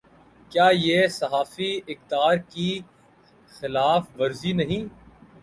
[0.51, 2.69] کیا یہ صحافی اقدار کی
[3.51, 4.83] خلاف ورزی نہیں۔